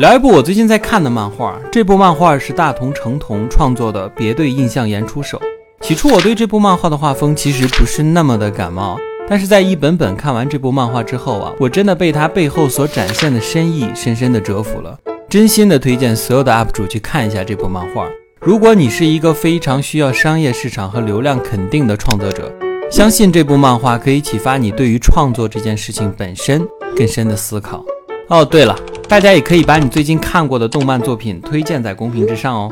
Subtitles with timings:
[0.00, 5.38] 聊一部我最近在看的漫画，这部漫画是大同成童创作的《别对印象岩出手》。
[5.86, 8.96] 起初我对这部漫画的画风其实不是那么的感冒，
[9.28, 14.98] 但是在一本本看完这部漫画之后啊，我真的被它背后所展现的深意深深的折服了。
[15.28, 18.08] 真心的推荐所有的 UP 主去看一下这部漫画。
[18.40, 22.50] 如果你是一个非常需要商业市场和流量肯定的创作者，
[22.90, 27.84] 相信这部漫画可以启发你对于创作这件事情本身更深的思考。
[28.28, 28.74] 哦，对了，
[29.10, 32.70] 大家也可以把你最近看过的动漫作品推荐在公屏之上哦。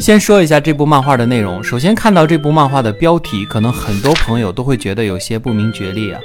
[0.00, 1.62] 先说一下这部漫画的内容。
[1.62, 6.20] 首先看到这部漫画的标题，可能很多朋友都会觉得有些不明觉厉啊。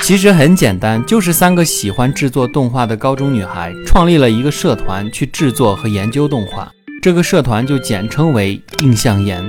[0.00, 6.72] 其实很简单，就是三个喜欢制作动画的高中女孩创立了一个社团，去制作和研究动画。
[7.04, 9.44] 这个社团就简称为印象研，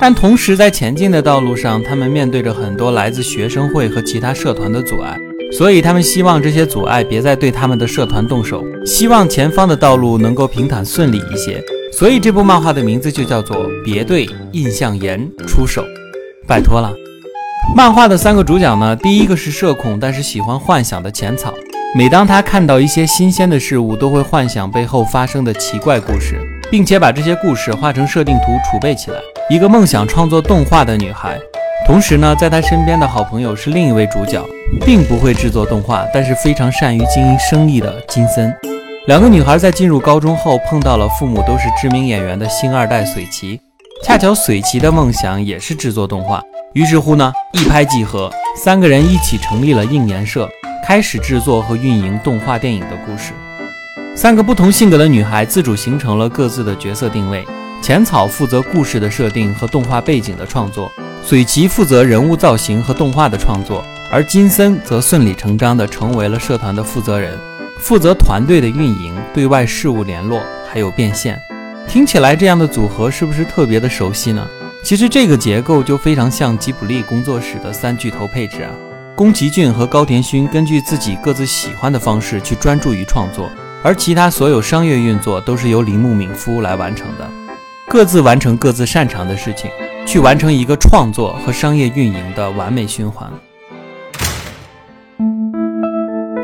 [0.00, 5.14] 但同时在前进的道路上，他们面对着很多来自学生会和其他社团的阻碍，
[5.52, 11.62] 所以他们希望这些阻碍别再对他们的社团动手，希望前方的道路能够平坦顺利一些。
[11.92, 15.82] 所以这部漫画的名字就叫做《别对印象研出手》，
[16.48, 16.90] 拜托了。
[17.76, 21.52] 漫画的三个主角呢，第一个是社恐但是喜欢幻想的浅草，
[21.94, 26.40] 每当他看到一些新鲜的事物，都会幻想背后发生的奇怪故事。
[26.70, 29.18] 并且把这些故事画成设定图储备起来。
[29.50, 31.38] 一个梦想创作动画的女孩，
[31.86, 34.42] 同时呢，在她身边的好朋友是另一位主角，
[34.84, 38.54] 并不会制作动画，但是非常善于经营生意的金森。
[39.06, 43.60] 两个女孩在进入高中后碰到了父母都是知名演员的星二代水崎，
[44.02, 50.48] 恰巧水崎的梦想也是制作动画，于是乎呢，一拍即合，三个人一起成立了应研社，
[50.82, 53.34] 开始制作和运营动画电影的故事。
[54.16, 57.44] 三个不同性格的女孩自主形成了各自的角色定位。
[57.82, 60.90] 浅草负责故事的设定和动画背景的创作，
[61.22, 67.38] 水崎负责人物造型和动画的创作，而金森则顺理成章地成为了社团的负责人，
[67.78, 71.38] 负责团队的运营、对外事务联络还有变现。
[71.86, 74.46] 听起来这样的组合是不是特别的熟悉呢？
[74.82, 78.70] 其实这个结构就非常像吉卜力工作室的三巨头配置啊。
[79.14, 83.50] 宫崎骏和高田勋根据自己各自喜欢的方式去专注于创作。
[83.84, 87.30] 而其他所有商业运作都是由铃木敏夫来完成的，
[87.86, 89.70] 各自完成各自擅长的事情，
[90.06, 93.30] 去完成一个创作和商业运营的完美循环。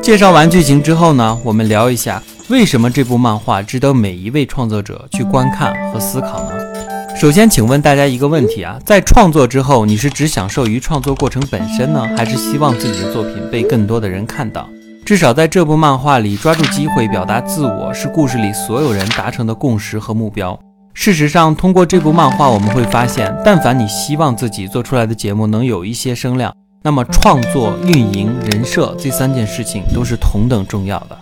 [0.02, 6.50] 介绍完剧情之后呢，我们聊一下为什么这部漫画值得每一位创作者去观看和思考呢？
[7.16, 14.68] 首先，请问大家一个问题啊，在创作之后，你是只享受于创作过程本身呢，还是希望自己的作品被更多的人看到？
[15.10, 20.56] 至少在这部漫画里，抓住机会表达自我是故事里所有人达成的共识和目标。
[20.94, 26.54] 事实上，通过这部漫画，我们会发现，但凡你希望自己做出来的节目能有一些声量，
[26.84, 31.18] 那么创作、运营、人设这三件事情都是同等重要的。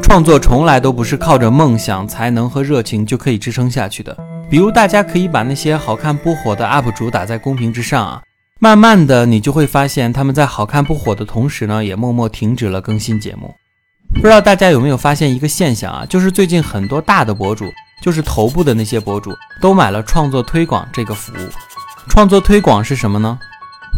[0.00, 4.16] 创作从来都不是靠着梦想、才能和热情就可以支撑下去的。
[4.48, 8.22] 比如，大家可以把那些好看不火的 UP 主打在公屏之上啊。
[8.62, 13.54] 慢慢的，你就会发现他们在好看不火的同时呢，也默默停止了更新节目。
[14.16, 16.04] 不知道大家有没有发现一个现象啊？
[16.04, 17.72] 就是最近很多大的博主，
[18.02, 21.48] 就是头部的那些博主，都买了创作推广这个服务。
[22.10, 23.38] 创作推广是什么呢？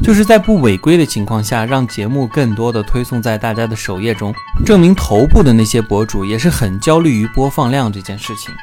[0.00, 4.32] 就是在不违规的情况下，让节目更多的推送在大家的首页中，
[4.64, 8.54] 证明头部的那些博主也是很焦虑于播放量这件事情。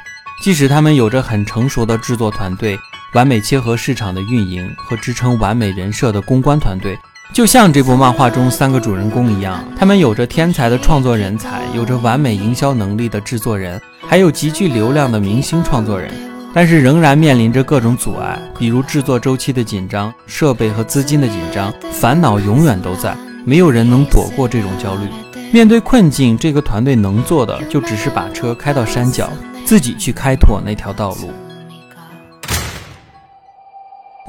[0.42, 2.78] 即使他们有着很成熟的制作团队。
[3.12, 6.96] 完美切合市场的运营和支撑完美人设的公关团队，
[7.32, 16.12] 就像这部漫画中三个主人公一样，他们有着天才的创作人才，有着完美营销能力的制作人，还有极具流量的明星创作人，
[16.54, 25.08] 但是仍然面临着各种阻碍，比如制作周期的紧张、设备和资金的紧张，烦恼永远都在，没有人能躲过这种焦虑。
[25.52, 29.28] 面对困境，这个团队能做的就只是把车开到山脚，
[29.64, 31.32] 自己去开拓那条道路。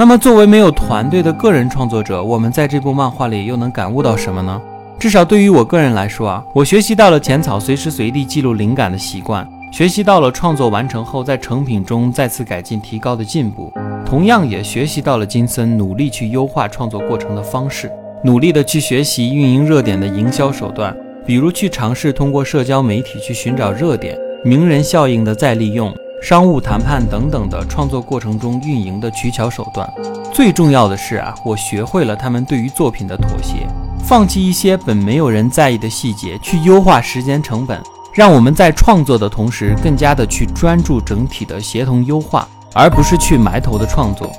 [0.01, 4.59] 那么，作为没有团队的个人创作者，我们在这部漫画里又能感悟到什么呢？
[4.97, 13.71] 至少对于我个人来说啊，我学习到了浅草随时随地记录灵感的习惯，学习到了创作完成后在成品中再次改进提高的进步，
[14.03, 17.87] 同样也学习到了金森努力去优化创作过程的方式，
[18.23, 25.93] 努力的去学习运营热点的营销手段，比如去尝试通过社交媒体去寻找热点、名人效应的再利用。
[26.21, 29.91] 商务谈判等等的创作过程中运营的取巧手段，
[30.31, 33.65] 最重要的是啊，我学会了他们对于作品的妥协，
[34.05, 37.81] 放弃一些本没有人在意的细节，去优化时间成本，
[38.13, 44.31] 让我们在创作的同时，更加的去专注整体的协同优化，而不是去埋头的创作。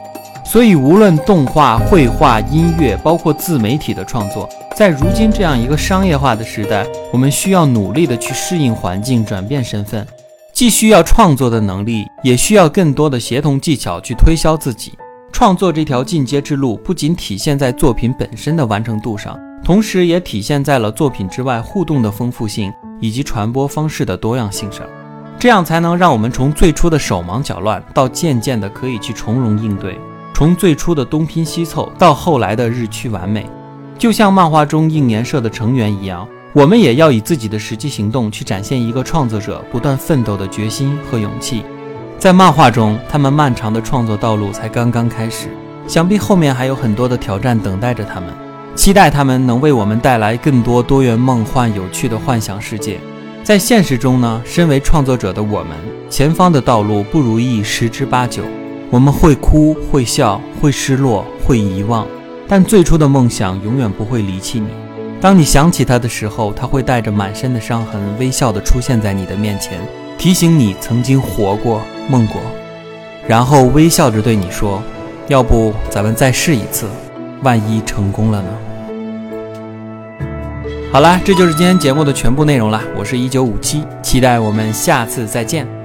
[0.44, 10.06] 所以，无论动画、绘画、音乐，包括自媒体的创作，在如今这样一个商业化的时代，我们需要努力的去适应环境，转变身份，
[10.62, 14.92] 既需要创作的能力，也需要更多的协同技巧去推销自己。
[15.32, 24.86] 创作这条进阶之路，不仅体现在作品本身的完成度上，同时也体现在了作品之外互动的丰富性以及传播方式的多样性上。
[25.36, 29.96] 这样才能让我们从最初的手忙脚乱，到渐渐的可以去从容应对；
[30.32, 33.44] 从最初的东拼西凑，到后来的日趋完美。
[33.98, 41.64] 就像漫画中应年社的成员一样，我们也要以自己的实际行动去展现一个创作者不断奋斗的决心和勇气。
[42.18, 45.48] 在漫画中，他们漫长的创作道路才刚刚开始，
[45.86, 48.28] 想必后面还有很多的挑战等待着他们。
[48.74, 53.00] 期待他们能为我们带来更多多元、梦幻、有趣的幻想世界。
[53.42, 55.70] 在现实中呢，身为创作者的我们，
[56.10, 58.42] 前方的道路不如意十之八九，
[58.90, 62.06] 我们会哭，会笑，会失落，会遗忘。
[62.46, 64.68] 但最初的梦想永远不会离弃你。
[65.22, 69.78] 当你想起他的时候，他会带着满身的伤痕，微笑地出现在你的面前，
[70.18, 72.40] 提醒你曾经活过、梦过，
[73.28, 74.82] 然后微笑着对你说
[75.30, 76.88] ：“要不咱们再试一次，
[77.44, 78.48] 万一成功了呢？”
[80.90, 82.82] 好啦，这就是今天节目的全部内容了。
[82.98, 85.81] 我是一九五七，期待我们下次再见。